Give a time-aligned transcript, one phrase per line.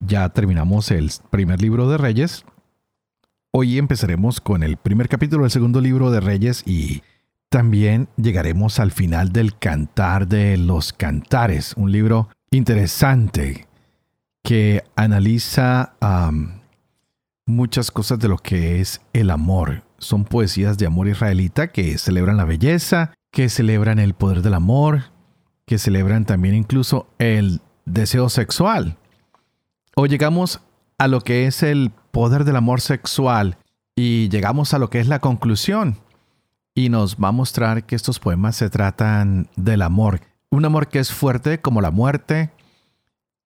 [0.00, 2.44] Ya terminamos el primer libro de Reyes.
[3.50, 7.02] Hoy empezaremos con el primer capítulo del segundo libro de Reyes y
[7.48, 13.66] también llegaremos al final del Cantar de los Cantares, un libro interesante
[14.42, 15.94] que analiza
[17.46, 19.82] muchas cosas de lo que es el amor.
[19.98, 25.04] Son poesías de amor israelita que celebran la belleza, que celebran el poder del amor,
[25.64, 28.98] que celebran también incluso el deseo sexual.
[29.98, 30.60] Hoy llegamos
[30.98, 33.56] a lo que es el poder del amor sexual
[33.94, 35.96] y llegamos a lo que es la conclusión.
[36.74, 40.20] Y nos va a mostrar que estos poemas se tratan del amor.
[40.50, 42.50] Un amor que es fuerte como la muerte,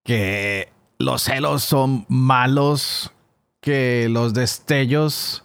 [0.02, 3.12] que los celos son malos,
[3.60, 5.44] que los destellos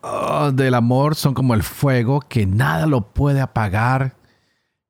[0.00, 4.16] oh, del amor son como el fuego, que nada lo puede apagar,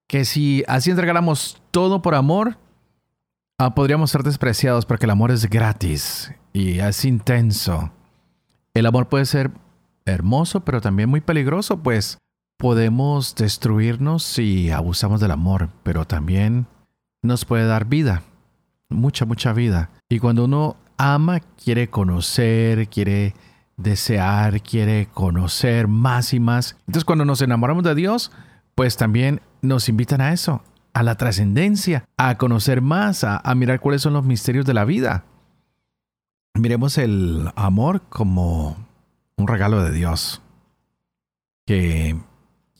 [0.07, 2.57] que si así entregáramos todo por amor,
[3.61, 7.91] Ah, podríamos ser despreciados porque el amor es gratis y es intenso.
[8.73, 9.51] El amor puede ser
[10.05, 12.19] hermoso, pero también muy peligroso, pues
[12.57, 16.69] podemos destruirnos si abusamos del amor, pero también
[17.21, 18.23] nos puede dar vida,
[18.91, 19.91] mucha, mucha vida.
[20.09, 23.35] Y cuando uno ama, quiere conocer, quiere
[23.77, 26.77] desear, quiere conocer más y más.
[26.87, 28.31] Entonces cuando nos enamoramos de Dios,
[28.77, 30.63] pues también nos invitan a eso,
[30.99, 35.25] a la trascendencia, a conocer más, a, mirar cuáles son los misterios de la vida.
[36.55, 38.77] Miremos el amor como
[39.37, 40.43] un regalo de Dios
[41.67, 42.17] que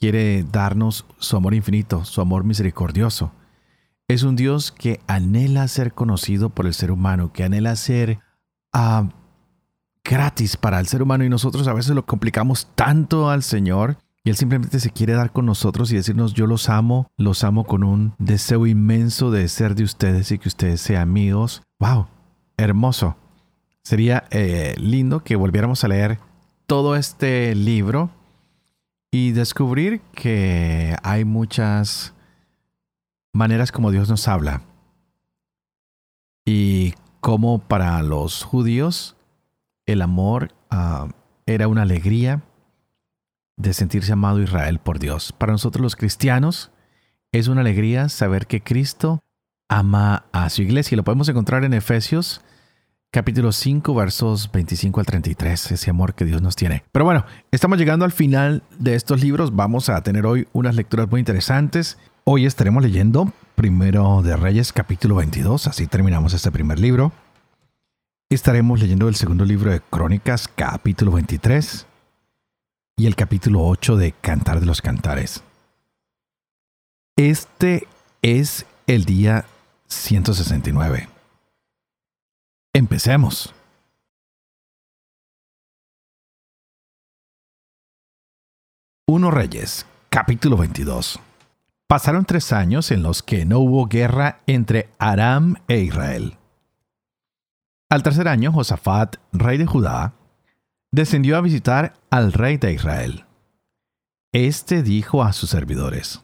[0.01, 3.31] quiere darnos su amor infinito, su amor misericordioso.
[4.09, 8.19] Es un Dios que anhela ser conocido por el ser humano, que anhela ser
[8.73, 9.11] ah,
[10.03, 14.31] gratis para el ser humano y nosotros a veces lo complicamos tanto al Señor y
[14.31, 17.83] Él simplemente se quiere dar con nosotros y decirnos, yo los amo, los amo con
[17.85, 21.63] un deseo inmenso de ser de ustedes y que ustedes sean amigos.
[21.79, 22.09] ¡Wow!
[22.57, 23.17] Hermoso.
[23.83, 26.19] Sería eh, lindo que volviéramos a leer
[26.67, 28.11] todo este libro
[29.11, 32.13] y descubrir que hay muchas
[33.33, 34.63] maneras como Dios nos habla.
[36.45, 39.17] Y como para los judíos
[39.87, 41.09] el amor ah,
[41.47, 42.43] era una alegría
[43.59, 45.33] de sentirse amado Israel por Dios.
[45.33, 46.71] Para nosotros los cristianos
[47.33, 49.21] es una alegría saber que Cristo
[49.69, 50.97] ama a su iglesia.
[50.97, 52.41] Lo podemos encontrar en Efesios
[53.11, 56.85] capítulo 5 versos 25 al 33, ese amor que Dios nos tiene.
[56.93, 59.55] Pero bueno, estamos llegando al final de estos libros.
[59.55, 61.99] Vamos a tener hoy unas lecturas muy interesantes.
[62.25, 67.13] Hoy estaremos leyendo primero de Reyes capítulo 22, así terminamos este primer libro.
[68.31, 71.88] Estaremos leyendo el segundo libro de Crónicas capítulo 23
[72.99, 75.45] y el capítulo 8 de Cantar de los Cantares.
[77.17, 77.87] Este
[78.23, 79.47] es el día
[79.87, 81.09] 169.
[82.75, 83.55] Empecemos.
[89.07, 91.21] Uno Reyes, capítulo 22.
[91.87, 96.37] Pasaron tres años en los que no hubo guerra entre Aram e Israel.
[97.91, 100.13] Al tercer año, Josafat, rey de Judá,
[100.91, 103.27] descendió a visitar al rey de Israel.
[104.33, 106.23] Este dijo a sus servidores,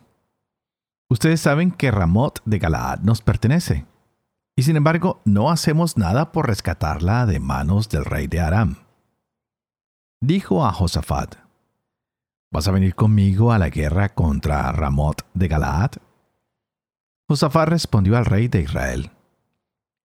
[1.11, 3.87] Ustedes saben que Ramot de Galaad nos pertenece,
[4.57, 8.77] y sin embargo no hacemos nada por rescatarla de manos del rey de Aram.
[10.21, 11.37] Dijo a Josafat,
[12.51, 15.93] ¿Vas a venir conmigo a la guerra contra Ramot de Galaad?
[17.29, 19.11] Josafat respondió al rey de Israel,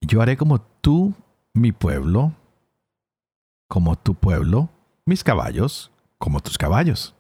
[0.01, 1.13] Yo haré como tú,
[1.54, 2.33] mi pueblo,
[3.69, 4.69] como tu pueblo,
[5.06, 7.16] mis caballos como tus caballos.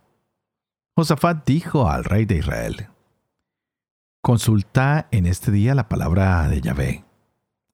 [0.95, 2.89] Josafat dijo al rey de Israel,
[4.21, 7.05] Consulta en este día la palabra de Yahvé.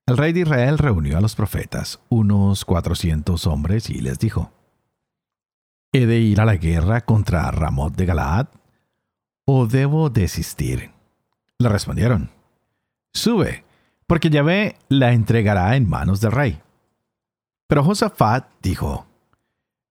[0.06, 4.52] El rey de Israel reunió a los profetas, unos cuatrocientos hombres, y les dijo,
[5.92, 8.50] ¿He de ir a la guerra contra Ramot de Galaad?
[9.46, 10.92] ¿O debo desistir?
[11.58, 12.30] Le respondieron,
[13.14, 13.66] Sube,
[14.06, 16.62] porque Yahvé la entregará en manos del rey.
[17.68, 19.08] Pero Josafat dijo,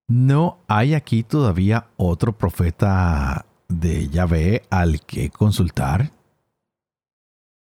[0.06, 6.12] ¿no hay aquí todavía otro profeta de Yahvé al que consultar?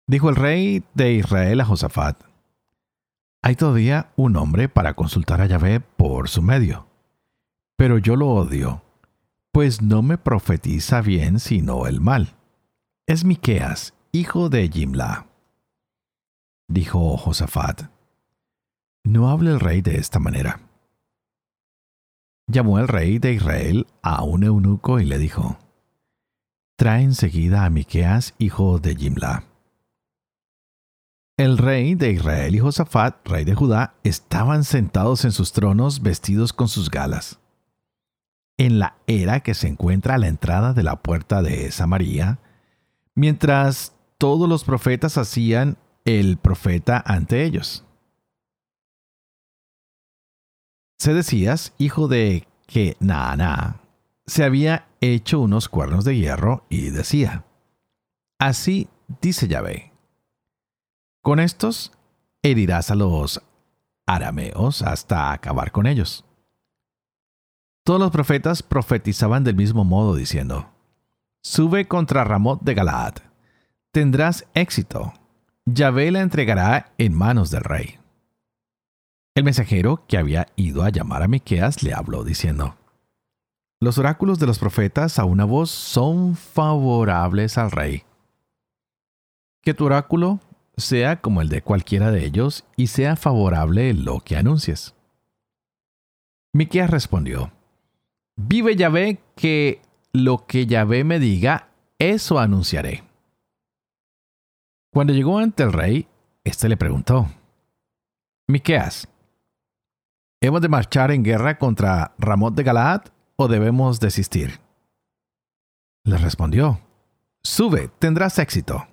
[0.06, 2.22] Dijo el rey de Israel a Josafat,
[3.42, 6.86] hay todavía un hombre para consultar a Yahvé por su medio.
[7.76, 8.82] Pero yo lo odio,
[9.52, 12.36] pues no me profetiza bien sino el mal.
[13.06, 15.26] Es Miqueas, hijo de Jimla.
[16.68, 17.90] Dijo Josafat,
[19.04, 20.60] no hable el rey de esta manera.
[22.46, 25.58] Llamó el rey de Israel a un eunuco y le dijo,
[26.76, 29.44] Trae enseguida a Miqueas, hijo de Jimla.
[31.36, 36.52] El rey de Israel y Josafat, rey de Judá, estaban sentados en sus tronos vestidos
[36.52, 37.38] con sus galas.
[38.58, 42.38] En la era que se encuentra a la entrada de la puerta de Samaria,
[43.14, 47.84] mientras todos los profetas hacían el profeta ante ellos.
[50.98, 53.80] Sedecías, hijo de Kenaaná,
[54.26, 57.44] se había hecho unos cuernos de hierro y decía,
[58.40, 58.88] Así
[59.20, 59.92] dice Yahvé,
[61.22, 61.92] con estos
[62.42, 63.42] herirás a los
[64.06, 66.24] arameos hasta acabar con ellos.
[67.84, 70.68] Todos los profetas profetizaban del mismo modo, diciendo,
[71.42, 73.14] Sube contra Ramot de Galaad,
[73.92, 75.14] tendrás éxito,
[75.64, 77.97] Yahvé la entregará en manos del rey.
[79.38, 82.74] El mensajero que había ido a llamar a Miqueas le habló diciendo:
[83.78, 88.02] Los oráculos de los profetas a una voz son favorables al rey.
[89.62, 90.40] Que tu oráculo
[90.76, 94.96] sea como el de cualquiera de ellos y sea favorable lo que anuncies.
[96.52, 97.52] Miqueas respondió:
[98.34, 99.80] Vive Yahvé que
[100.12, 101.68] lo que Yahvé me diga,
[102.00, 103.04] eso anunciaré.
[104.92, 106.08] Cuando llegó ante el rey,
[106.42, 107.28] éste le preguntó:
[108.48, 109.06] Miqueas,
[110.40, 113.02] ¿hemos de marchar en guerra contra Ramot de Galaad
[113.36, 114.60] o debemos desistir?
[116.04, 116.80] Le respondió:
[117.42, 118.86] Sube, tendrás éxito.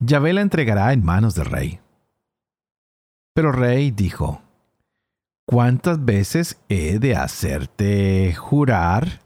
[0.00, 1.80] Yahvé la entregará en manos del rey.
[3.34, 4.42] Pero el rey dijo:
[5.46, 9.20] ¿Cuántas veces he de hacerte jurar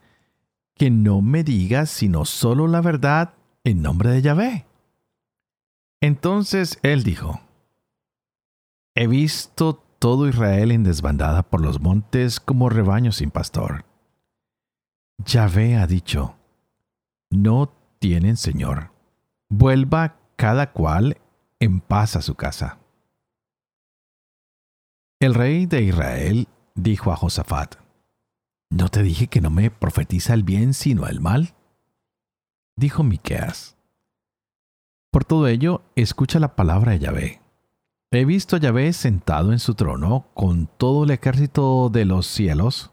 [0.75, 4.67] que no me digas sino solo la verdad en nombre de Yahvé?
[6.00, 7.41] Entonces él dijo,
[8.94, 13.85] He visto todo Israel en desbandada por los montes como rebaño sin pastor.
[15.25, 16.37] Yahvé ha dicho,
[17.31, 18.93] No tienen Señor,
[19.49, 21.19] vuelva cada cual
[21.59, 22.79] en paz a su casa.
[25.21, 27.77] El rey de Israel dijo a Josafat,
[28.71, 31.55] ¿No te dije que no me profetiza el bien sino el mal?
[32.77, 33.79] Dijo Miqueas,
[35.11, 37.41] por todo ello, escucha la palabra de Yahvé.
[38.10, 42.90] He visto a Yahvé sentado en su trono con todo el ejército de los cielos,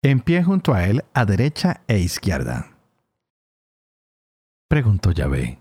[0.00, 2.76] en pie junto a él a derecha e izquierda.
[4.68, 5.58] Preguntó Yahvé,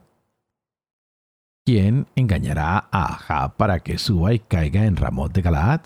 [1.65, 5.81] ¿quién engañará a Ahab para que suba y caiga en Ramot de Galaad?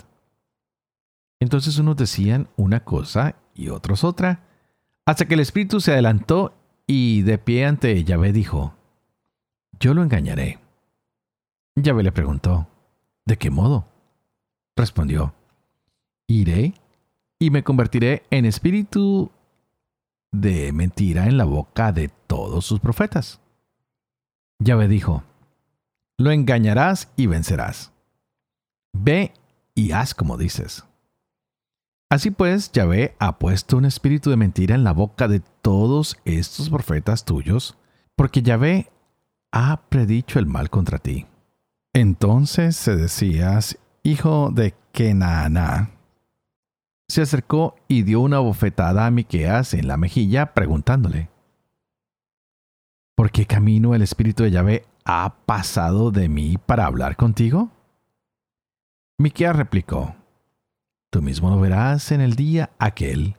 [1.40, 4.44] Entonces unos decían una cosa y otros otra,
[5.06, 6.52] hasta que el espíritu se adelantó
[6.86, 8.74] y de pie ante Yahvé dijo,
[9.78, 10.58] yo lo engañaré.
[11.76, 12.66] Yahvé le preguntó,
[13.26, 13.86] ¿de qué modo?
[14.76, 15.34] Respondió,
[16.26, 16.74] iré
[17.38, 19.30] y me convertiré en espíritu
[20.32, 23.40] de mentira en la boca de todos sus profetas.
[24.62, 25.24] Yahvé dijo,
[26.18, 27.92] lo engañarás y vencerás.
[28.92, 29.32] Ve
[29.74, 30.84] y haz como dices.
[32.10, 36.68] Así pues, Yahvé ha puesto un espíritu de mentira en la boca de todos estos
[36.68, 37.78] profetas tuyos,
[38.16, 38.90] porque Yahvé
[39.52, 41.26] ha predicho el mal contra ti.
[41.92, 45.90] Entonces se decías, hijo de Kenaaná,
[47.08, 51.30] se acercó y dio una bofetada a Miqueas en la mejilla, preguntándole:
[53.16, 57.72] ¿Por qué camino el espíritu de Yahvé ha pasado de mí para hablar contigo?
[59.18, 60.14] Miqueas replicó:
[61.10, 63.34] Tú mismo lo verás en el día aquel,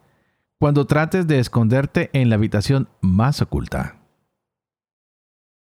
[0.60, 4.02] cuando trates de esconderte en la habitación más oculta.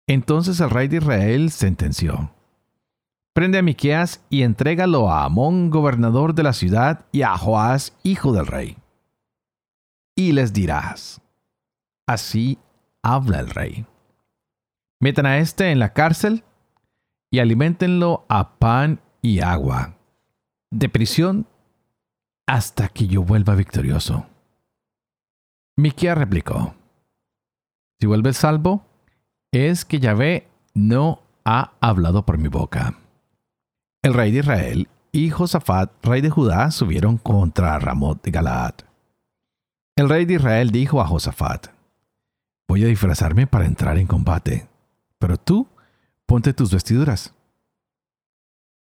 [0.07, 2.31] Entonces el rey de Israel sentenció:
[3.35, 8.33] Prende a Miqueas y entrégalo a Amón, gobernador de la ciudad, y a Joás, hijo
[8.33, 8.77] del rey.
[10.15, 11.21] Y les dirás:
[12.07, 12.59] Así
[13.03, 13.87] habla el rey.
[15.01, 16.45] Metan a éste en la cárcel
[17.33, 19.97] y alimentenlo a pan y agua,
[20.71, 21.49] de prisión
[22.47, 24.27] hasta que yo vuelva victorioso.
[25.77, 26.77] Miqueas replicó:
[27.99, 28.87] Si vuelves salvo,
[29.51, 33.01] es que Yahvé no ha hablado por mi boca.
[34.05, 38.75] El rey de Israel y Josafat, rey de Judá, subieron contra Ramot de Galaad.
[39.97, 41.69] El rey de Israel dijo a Josafat,
[42.69, 44.69] Voy a disfrazarme para entrar en combate,
[45.19, 45.69] pero tú
[46.27, 47.33] ponte tus vestiduras.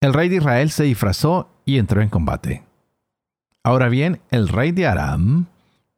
[0.01, 2.65] el rey de Israel se disfrazó y entró en combate.
[3.63, 5.45] Ahora bien, el rey de Aram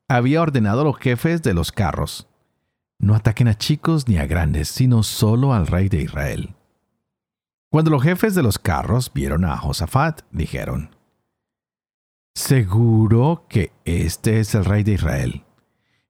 [0.07, 2.27] había ordenado a los jefes de los carros,
[2.99, 6.53] no ataquen a chicos ni a grandes, sino solo al rey de Israel.
[7.75, 10.95] Cuando los jefes de los carros vieron a Josafat, dijeron,
[12.33, 15.43] Seguro que este es el rey de Israel.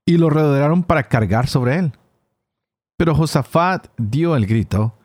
[0.06, 1.94] Y lo rodearon para cargar sobre él.
[3.00, 4.96] Pero Josafat dio el grito,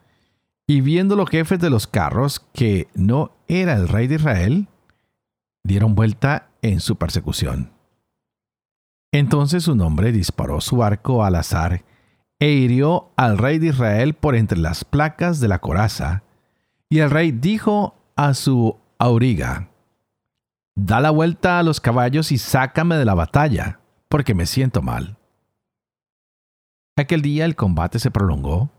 [0.67, 4.67] y viendo los jefes de los carros que no era el rey de Israel,
[5.63, 7.71] dieron vuelta en su persecución.
[9.11, 11.83] Entonces un hombre disparó su arco al azar
[12.39, 16.21] e hirió al rey de Israel por entre las placas de la coraza,
[16.91, 19.69] y el rey dijo a su auriga,
[20.75, 23.79] Da la vuelta a los caballos y sácame de la batalla,
[24.09, 25.17] porque me siento mal.
[26.97, 28.71] Aquel día el combate se prolongó,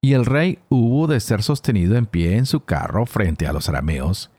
[0.00, 3.68] y el rey hubo de ser sostenido en pie en su carro frente a los
[3.68, 4.30] arameos,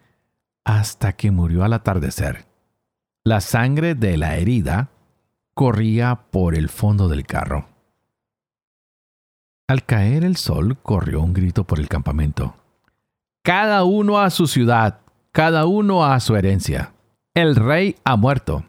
[0.63, 2.45] hasta que murió al atardecer.
[3.25, 4.91] La sangre de la herida
[5.53, 7.67] corría por el fondo del carro.
[9.67, 12.62] Al caer el sol corrió un grito por el campamento
[13.43, 15.01] cada uno a su ciudad,
[15.33, 16.93] cada uno a su herencia.
[17.33, 18.65] El rey ha muerto.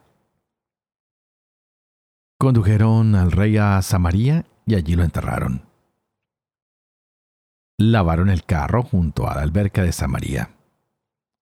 [2.38, 5.62] Condujeron al rey a Samaria y allí lo enterraron.
[7.78, 10.50] Lavaron el carro junto a la alberca de Samaria.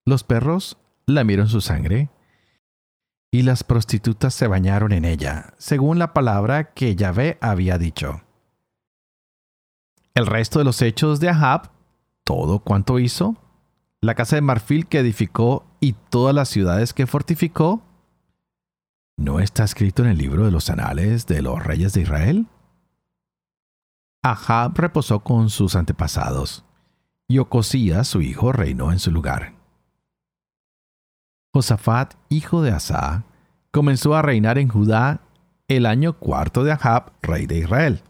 [0.04, 2.10] Los perros lamieron su sangre
[3.30, 8.20] y las prostitutas se bañaron en ella, según la palabra que Yahvé había dicho.
[10.14, 11.70] El resto de los hechos de Ahab
[12.34, 13.36] todo cuanto hizo,
[14.00, 17.82] la casa de marfil que edificó y todas las ciudades que fortificó,
[19.18, 22.46] ¿no está escrito en el libro de los anales de los reyes de Israel?
[24.24, 26.64] Ahab reposó con sus antepasados,
[27.28, 29.52] y Ocosías, su hijo, reinó en su lugar.
[31.52, 33.24] Josafat, hijo de Asa,
[33.70, 35.20] comenzó a reinar en Judá
[35.68, 38.02] el año cuarto de Ahab, rey de Israel.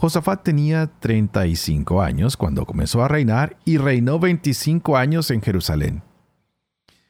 [0.00, 6.02] Josafat tenía 35 años cuando comenzó a reinar y reinó 25 años en Jerusalén.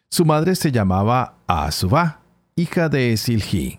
[0.09, 2.23] Su madre se llamaba Asubá,
[2.57, 3.79] hija de Silhi.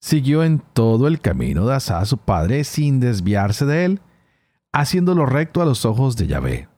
[0.00, 4.00] Siguió en todo el camino de Asa su padre sin desviarse de él,
[4.72, 6.68] haciéndolo recto a los ojos de Yahvé.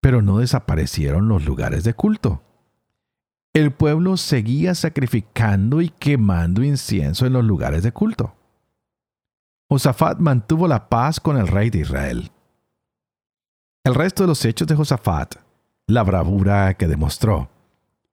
[0.00, 2.42] Pero no desaparecieron los lugares de culto.
[3.52, 8.37] El pueblo seguía sacrificando y quemando incienso en los lugares de culto.
[9.70, 12.30] Josafat mantuvo la paz con el rey de Israel.
[13.84, 15.34] El resto de los hechos de Josafat,
[15.86, 17.50] la bravura que demostró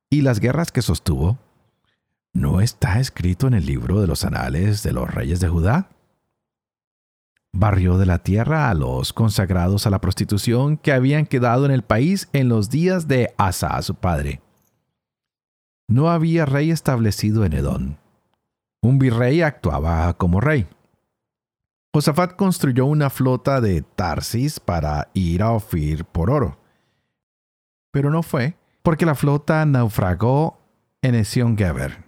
[0.09, 1.37] y las guerras que sostuvo,
[2.33, 5.87] ¿no está escrito en el libro de los anales de los reyes de Judá?
[7.53, 11.83] Barrió de la tierra a los consagrados a la prostitución que habían quedado en el
[11.83, 14.41] país en los días de Asa, su padre.
[15.87, 17.95] No había rey establecido en Edom.
[18.81, 20.67] Un virrey actuaba como rey.
[21.95, 26.57] Josafat construyó una flota de Tarsis para ir a Ofir por oro.
[27.93, 30.59] Pero no fue, porque la flota naufragó
[31.01, 32.03] en Esión Geber.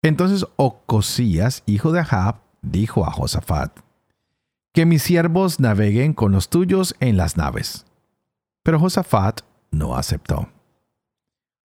[0.00, 3.80] Entonces Ocosías, hijo de Ahab, dijo a Josafat,
[4.72, 7.84] que mis siervos naveguen con los tuyos en las naves.
[8.62, 9.40] Pero Josafat
[9.72, 10.48] no aceptó.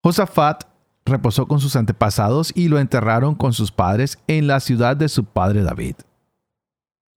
[0.05, 0.65] Josafat
[1.07, 5.25] reposó con sus antepasados y lo enterraron con sus padres en la ciudad de su
[5.25, 5.97] padre David.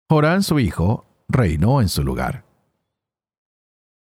[0.10, 2.46] Jorán su hijo reinó en su lugar.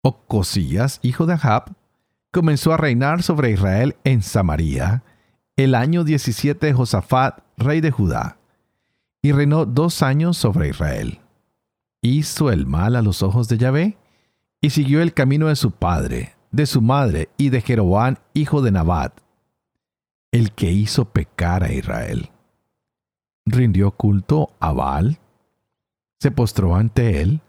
[0.03, 1.73] Ocosías, hijo de Ahab,
[2.31, 5.03] comenzó a reinar sobre Israel en Samaria
[5.57, 8.37] el año 17 de Josafat, rey de Judá,
[9.21, 11.19] y reinó dos años sobre Israel.
[12.01, 13.97] Hizo el mal a los ojos de Yahvé
[14.61, 18.71] y siguió el camino de su padre, de su madre y de Jeroboam, hijo de
[18.71, 19.19] Nabat,
[20.31, 22.31] el que hizo pecar a Israel.
[23.45, 25.19] Rindió culto a Baal,
[26.21, 27.41] se postró ante él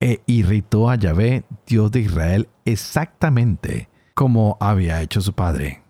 [0.00, 5.82] e irritó a Yahvé, Dios de Israel, exactamente como había hecho su padre.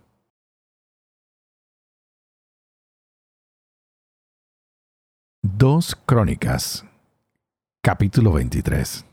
[5.43, 6.87] Dos Crónicas,
[7.83, 9.05] capítulo 23.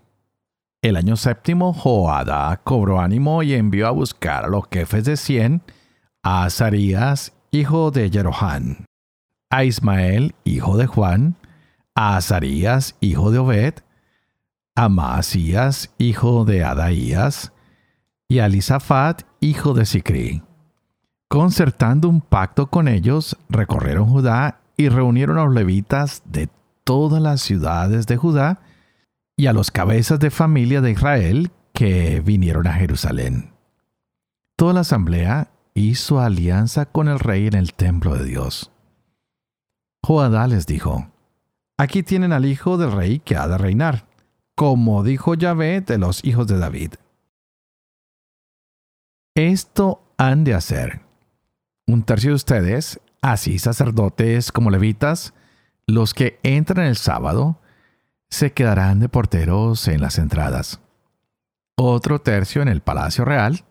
[0.81, 5.61] El año séptimo, Joada cobró ánimo y envió a buscar a los jefes de cien,
[6.23, 8.85] a Azarías, hijo de Jerohán,
[9.49, 11.35] a Ismael, hijo de Juan,
[11.95, 13.75] a Azarías, hijo de Obed,
[14.75, 17.53] a Maasías, hijo de Adaías,
[18.27, 20.43] y a Lisafat, hijo de Sicri.
[21.29, 26.49] Concertando un pacto con ellos, recorrieron Judá y reunieron a los levitas de
[26.83, 28.61] todas las ciudades de Judá
[29.35, 33.53] y a los cabezas de familia de Israel que vinieron a Jerusalén.
[34.55, 38.71] Toda la asamblea hizo alianza con el rey en el templo de Dios.
[40.03, 41.12] Joadá les dijo,
[41.77, 44.07] Aquí tienen al hijo del rey que ha de reinar,
[44.55, 46.93] como dijo Yahvé de los hijos de David.
[49.35, 51.01] Esto han de hacer.
[51.87, 55.33] Un tercio de ustedes, así sacerdotes como levitas,
[55.87, 57.59] los que entran el sábado,
[58.29, 60.79] se quedarán de porteros en las entradas.
[61.75, 63.65] Otro tercio en el palacio real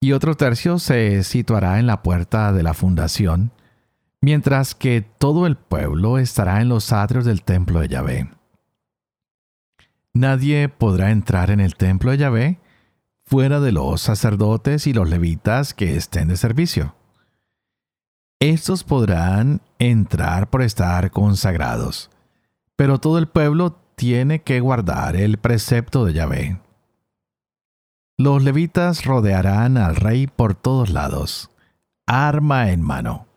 [0.00, 3.52] y otro tercio se situará en la puerta de la fundación,
[4.22, 8.30] mientras que todo el pueblo estará en los atrios del templo de Yahvé.
[10.14, 12.60] Nadie podrá entrar en el templo de Yahvé
[13.24, 16.94] fuera de los sacerdotes y los levitas que estén de servicio.
[18.40, 22.10] Estos podrán entrar por estar consagrados,
[22.76, 26.60] pero todo el pueblo tiene que guardar el precepto de Yahvé.
[28.18, 31.50] Los levitas rodearán al rey por todos lados,
[32.06, 33.31] arma en mano.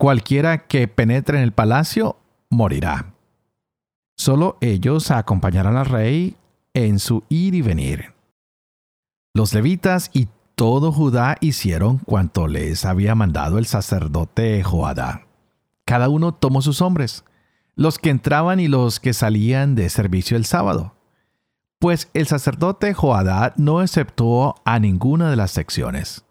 [0.00, 2.16] Cualquiera que penetre en el palacio
[2.48, 3.12] morirá.
[4.16, 6.36] Solo ellos acompañarán al rey
[6.74, 8.14] en su ir y venir.
[9.34, 15.26] Los levitas y todo Judá hicieron cuanto les había mandado el sacerdote Joadá.
[15.84, 17.24] Cada uno tomó sus hombres,
[17.76, 20.94] los que entraban y los que salían de servicio el sábado
[21.80, 26.26] pues el sacerdote Joadá no exceptuó a ninguna de las secciones.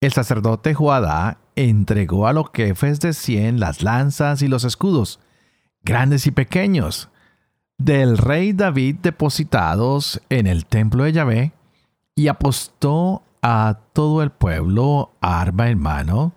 [0.00, 5.18] El sacerdote Joadá entregó a los jefes de cien las lanzas y los escudos,
[5.82, 7.08] grandes y pequeños,
[7.78, 11.52] del rey David depositados en el templo de Yahvé,
[12.14, 16.32] y apostó a todo el pueblo arma en mano,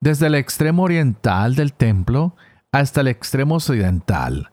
[0.00, 2.36] desde el extremo oriental del templo
[2.70, 4.50] hasta el extremo occidental,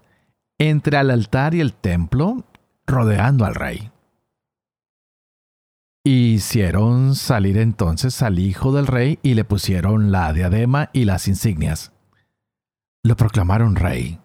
[0.58, 2.46] entre el altar y el templo,
[2.88, 3.92] rodeando al rey.
[6.08, 11.94] Hicieron salir entonces al hijo del rey y le pusieron la diadema y las insignias.
[13.04, 14.20] Lo proclamaron rey.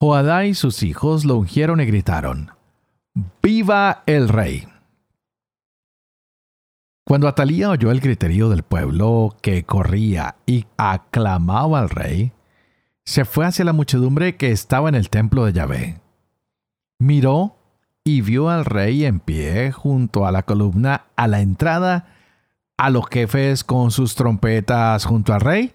[0.00, 2.52] Joadá y sus hijos lo ungieron y gritaron,
[3.42, 4.66] ¡Viva el rey!
[7.04, 12.32] Cuando Atalía oyó el griterío del pueblo que corría y aclamaba al rey,
[13.04, 16.00] se fue hacia la muchedumbre que estaba en el templo de Yahvé
[16.98, 17.57] miró
[18.08, 22.06] y vio al rey en pie junto a la columna a la entrada,
[22.78, 25.74] a los jefes con sus trompetas junto al rey,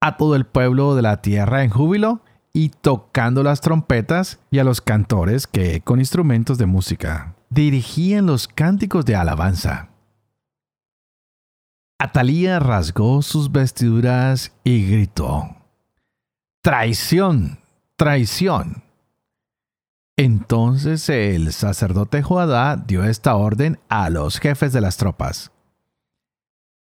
[0.00, 2.20] a todo el pueblo de la tierra en júbilo
[2.52, 8.46] y tocando las trompetas y a los cantores que con instrumentos de música dirigían los
[8.46, 9.88] cánticos de alabanza.
[11.98, 15.56] Atalía rasgó sus vestiduras y gritó,
[16.62, 17.58] Traición,
[17.96, 18.87] traición.
[20.18, 25.52] Entonces el sacerdote Joadá dio esta orden a los jefes de las tropas.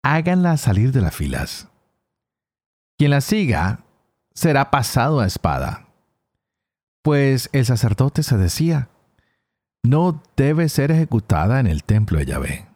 [0.02, 1.68] Háganla salir de las filas.
[2.96, 3.80] Quien la siga
[4.32, 5.88] será pasado a espada.
[7.02, 8.88] Pues el sacerdote se decía,
[9.82, 12.66] no debe ser ejecutada en el templo de Yahvé.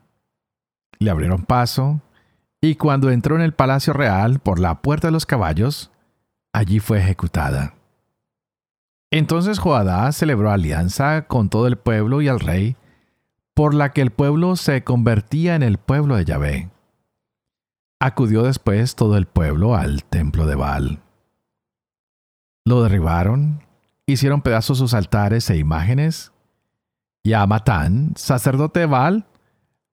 [0.98, 2.02] Le abrieron paso,
[2.60, 5.90] y cuando entró en el palacio real por la puerta de los caballos,
[6.52, 7.74] allí fue ejecutada.
[9.12, 12.77] Entonces Joadá celebró alianza con todo el pueblo y al rey,
[13.53, 16.70] por la que el pueblo se convertía en el pueblo de Yahvé.
[18.01, 21.03] Acudió después todo el pueblo al templo de Baal.
[22.64, 23.62] Lo derribaron,
[24.07, 26.33] hicieron pedazos sus altares e imágenes,
[27.22, 29.27] y a Matán, sacerdote de Baal,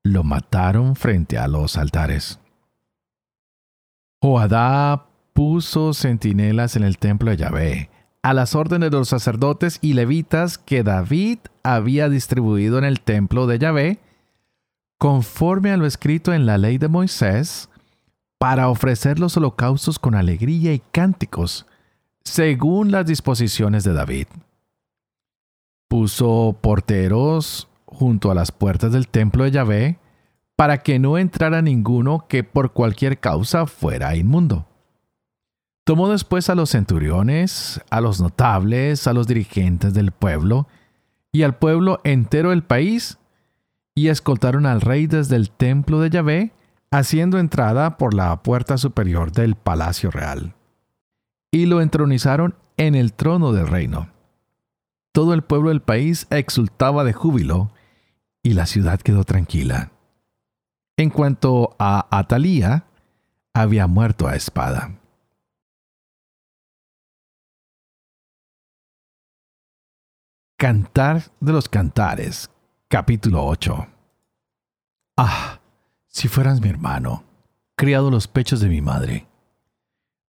[0.02, 2.40] lo mataron frente a los altares.
[4.22, 7.90] Joadá puso centinelas en el templo de Yahvé,
[8.22, 13.48] a las órdenes de los sacerdotes y levitas que David había distribuido en el templo
[13.48, 14.00] de Yahvé,
[14.98, 17.70] conforme a lo escrito en la ley de Moisés,
[18.38, 21.66] para ofrecer los holocaustos con alegría y cánticos,
[22.24, 24.28] según las disposiciones de David.
[25.88, 30.00] Puso porteros junto a las puertas del templo de Yahvé,
[30.56, 34.68] para que no entrara ninguno que por cualquier causa fuera inmundo.
[35.90, 40.68] Tomó después a los centuriones, a los notables, a los dirigentes del pueblo
[41.32, 43.18] y al pueblo entero del país,
[43.96, 46.54] y escoltaron al rey desde el templo de Yahvé,
[46.92, 50.54] haciendo entrada por la puerta superior del palacio real.
[51.50, 54.10] Y lo entronizaron en el trono del reino.
[55.12, 57.72] Todo el pueblo del país exultaba de júbilo,
[58.44, 59.90] y la ciudad quedó tranquila.
[60.98, 62.84] En cuanto a Atalía,
[63.56, 65.00] había muerto a espada.
[70.60, 72.52] Cantar de los Cantares,
[72.90, 73.88] capítulo 8.
[75.16, 75.62] Ah,
[76.10, 77.24] si fueras mi hermano,
[77.78, 79.26] criado los pechos de mi madre,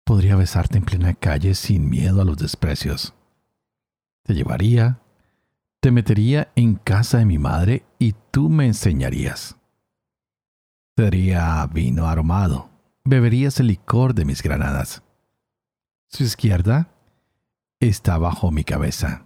[0.05, 3.15] podría besarte en plena calle sin miedo a los desprecios.
[4.23, 5.01] Te llevaría,
[5.81, 9.57] te metería en casa de mi madre y tú me enseñarías.
[10.95, 12.69] Te daría vino aromado,
[13.03, 15.03] beberías el licor de mis granadas.
[16.09, 16.91] Su izquierda
[17.81, 19.25] está bajo mi cabeza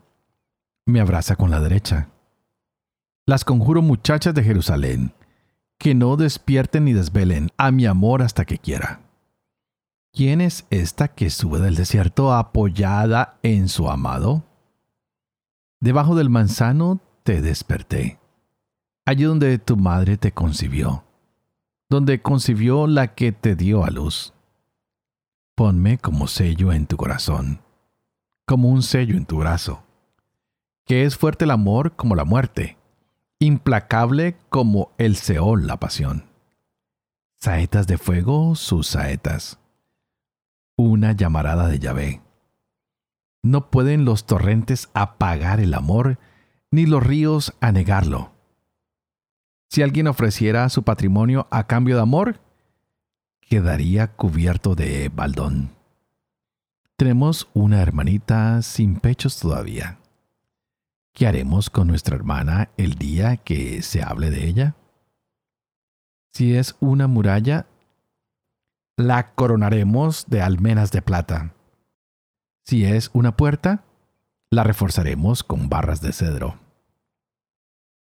[0.92, 2.10] me abraza con la derecha.
[3.26, 5.14] Las conjuro muchachas de Jerusalén,
[5.78, 9.00] que no despierten ni desvelen a mi amor hasta que quiera.
[10.12, 14.44] ¿Quién es esta que sube del desierto apoyada en su amado?
[15.80, 18.18] Debajo del manzano te desperté,
[19.06, 21.04] allí donde tu madre te concibió,
[21.88, 24.34] donde concibió la que te dio a luz.
[25.54, 27.62] Ponme como sello en tu corazón,
[28.46, 29.82] como un sello en tu brazo
[30.94, 32.76] es fuerte el amor como la muerte,
[33.38, 36.24] implacable como el Seol la pasión.
[37.40, 39.58] Saetas de fuego sus saetas.
[40.76, 42.20] Una llamarada de Yahvé.
[43.42, 46.18] No pueden los torrentes apagar el amor,
[46.70, 48.32] ni los ríos anegarlo.
[49.68, 52.40] Si alguien ofreciera su patrimonio a cambio de amor,
[53.40, 55.70] quedaría cubierto de baldón.
[56.96, 59.98] Tenemos una hermanita sin pechos todavía.
[61.12, 64.76] ¿Qué haremos con nuestra hermana el día que se hable de ella?
[66.32, 67.66] Si es una muralla,
[68.96, 71.54] la coronaremos de almenas de plata.
[72.64, 73.84] Si es una puerta,
[74.50, 76.58] la reforzaremos con barras de cedro.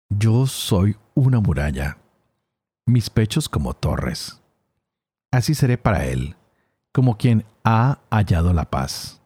[0.09, 1.97] Yo soy una muralla,
[2.85, 4.41] mis pechos como torres.
[5.31, 6.35] Así seré para él,
[6.91, 9.16] como quien ha hallado la paz.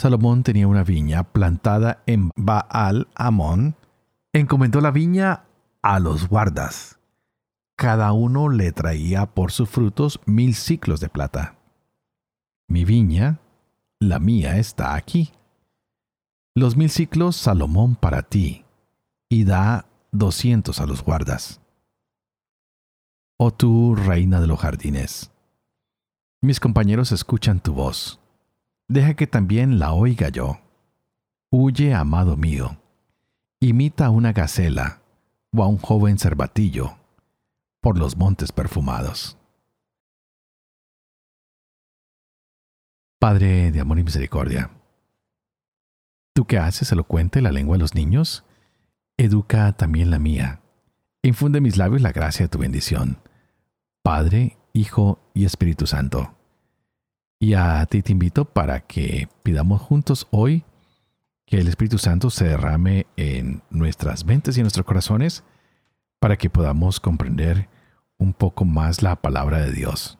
[0.00, 3.74] Salomón tenía una viña plantada en Baal Amón.
[4.32, 5.46] Encomendó la viña
[5.82, 7.00] a los guardas.
[7.74, 11.58] Cada uno le traía por sus frutos mil ciclos de plata.
[12.68, 13.40] Mi viña,
[13.98, 15.32] la mía, está aquí.
[16.54, 18.64] Los mil ciclos Salomón para ti,
[19.28, 21.60] y da doscientos a los guardas.
[23.36, 25.32] Oh tú, reina de los jardines,
[26.40, 28.20] mis compañeros escuchan tu voz
[28.88, 30.58] deja que también la oiga yo.
[31.50, 32.78] Huye, amado mío,
[33.60, 35.00] imita a una gacela
[35.54, 36.96] o a un joven cervatillo
[37.80, 39.36] por los montes perfumados.
[43.18, 44.70] Padre de amor y misericordia,
[46.34, 48.44] tú que haces elocuente la lengua de los niños,
[49.16, 50.60] educa también la mía,
[51.22, 53.18] infunde mis labios la gracia de tu bendición.
[54.02, 56.37] Padre, Hijo y Espíritu Santo.
[57.40, 60.64] Y a ti te invito para que pidamos juntos hoy
[61.46, 65.44] que el Espíritu Santo se derrame en nuestras mentes y en nuestros corazones
[66.18, 67.68] para que podamos comprender
[68.18, 70.18] un poco más la palabra de Dios.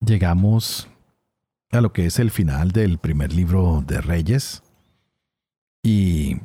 [0.00, 0.88] Llegamos
[1.70, 4.62] a lo que es el final del primer libro de Reyes
[5.82, 6.38] y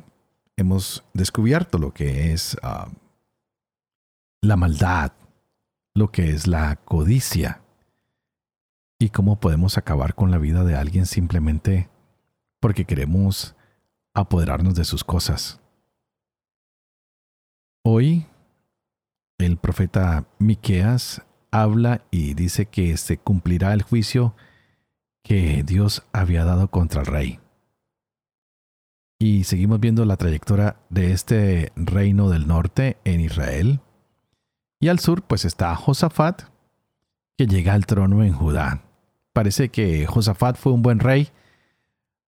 [0.56, 2.88] hemos descubierto lo que es ah,
[4.42, 5.12] la maldad,
[5.94, 7.62] lo que es la codicia
[8.98, 11.88] y cómo podemos acabar con la vida de alguien simplemente
[12.60, 13.54] porque queremos
[14.14, 15.60] apoderarnos de sus cosas.
[17.84, 18.26] Hoy
[19.38, 24.34] el profeta Miqueas habla y dice que se cumplirá el juicio
[25.22, 27.40] que Dios había dado contra el rey.
[29.20, 33.80] Y seguimos viendo la trayectoria de este reino del norte en Israel.
[34.80, 36.42] Y al sur pues está Josafat,
[37.36, 38.87] que llega al trono en Judá
[39.32, 41.28] parece que Josafat fue un buen rey,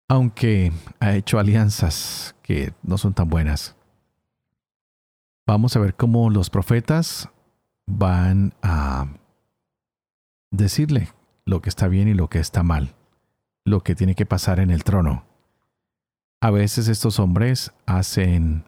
[0.08, 3.76] aunque ha hecho alianzas que no son tan buenas.
[5.46, 7.28] Vamos a ver cómo los profetas
[7.86, 9.08] van a
[10.50, 11.08] decirle
[11.44, 12.94] lo que está bien y lo que está mal,
[13.64, 15.24] lo que tiene que pasar en el trono.
[16.40, 18.64] A veces estos hombres hacen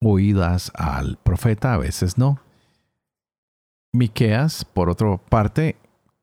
[0.00, 2.40] oídas al profeta, a veces no.
[3.92, 5.76] Miqueas, por otra parte,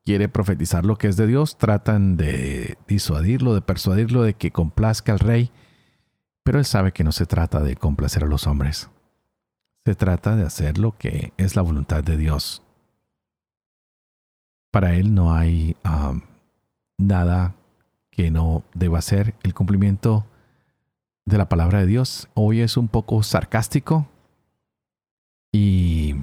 [0.04, 5.12] quiere profetizar lo que es de Dios, tratan de disuadirlo, de persuadirlo de que complazca
[5.12, 5.50] al rey,
[6.42, 8.90] pero él sabe que no se trata de complacer a los hombres.
[9.84, 12.62] Se trata de hacer lo que es la voluntad de Dios.
[14.70, 15.76] Para él no hay
[16.98, 17.54] nada
[18.10, 20.26] que no deba ser el cumplimiento
[21.24, 22.28] de la palabra de Dios.
[22.34, 24.08] Hoy es un poco sarcástico
[25.52, 26.16] y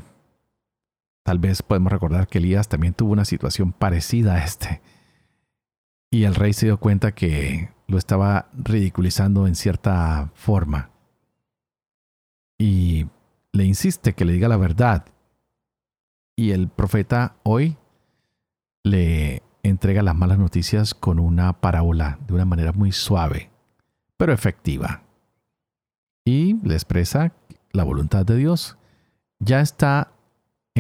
[1.30, 4.82] Tal vez podemos recordar que Elías también tuvo una situación parecida a este.
[6.10, 10.90] Y el rey se dio cuenta que lo estaba ridiculizando en cierta forma.
[12.58, 13.06] Y
[13.52, 15.06] le insiste que le diga la verdad.
[16.36, 17.78] Y el profeta hoy
[18.84, 23.52] le entrega las malas noticias con una parábola de una manera muy suave,
[24.18, 25.04] pero efectiva.
[26.26, 27.34] Y le expresa
[27.72, 28.80] la voluntad de Dios.
[29.38, 30.12] Ya está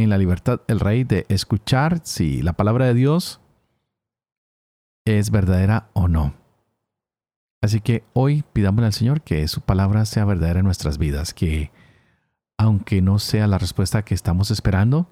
[0.03, 3.41] en la libertad el rey de escuchar si la palabra de Dios
[5.05, 6.33] es verdadera o no.
[7.61, 11.71] Así que hoy pidámosle al Señor que su palabra sea verdadera en nuestras vidas, que
[12.57, 15.07] aunque no sea la respuesta que estamos esperando,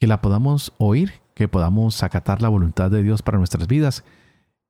[0.00, 4.04] que la podamos oír, que podamos acatar la voluntad de Dios para nuestras vidas,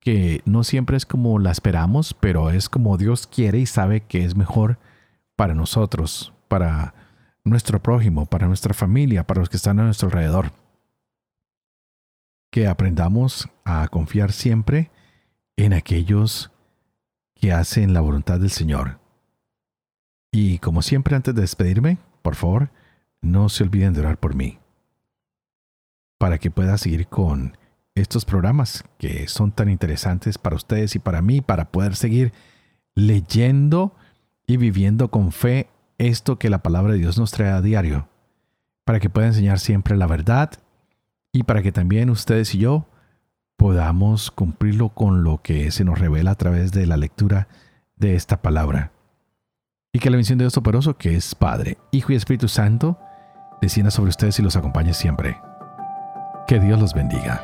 [0.01, 4.24] que no siempre es como la esperamos, pero es como Dios quiere y sabe que
[4.24, 4.79] es mejor
[5.37, 6.94] para nosotros, para
[7.48, 10.52] nuestro prójimo, para nuestra familia, para los que están a nuestro alrededor.
[12.50, 14.90] Que aprendamos a confiar siempre
[15.56, 16.50] en aquellos
[17.34, 18.98] que hacen la voluntad del Señor
[20.30, 22.70] y como siempre antes de despedirme, por favor,
[23.20, 24.58] no se olviden de orar por mí.
[26.18, 27.56] Para que pueda seguir con
[27.94, 32.32] estos programas que son tan interesantes para ustedes y para mí, para poder seguir
[32.94, 33.94] leyendo
[34.46, 38.08] y viviendo con fe esto que la palabra de Dios nos trae a diario.
[38.84, 40.50] Para que pueda enseñar siempre la verdad
[41.32, 42.88] y para que también ustedes y yo
[43.56, 47.48] podamos cumplirlo con lo que se nos revela a través de la lectura
[47.96, 48.92] de esta palabra.
[49.92, 52.98] Y que la bendición de Dios Toporoso, que es Padre, Hijo y Espíritu Santo,
[53.61, 55.37] descienda sobre ustedes y los acompañe siempre.
[56.46, 57.42] Que Dios los bendiga.